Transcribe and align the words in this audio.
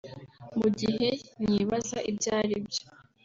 Mu 0.59 0.67
gihe 0.79 1.07
nkibaza 1.43 1.97
ibyo 2.09 2.29
ari 2.41 2.55
byo 2.67 2.85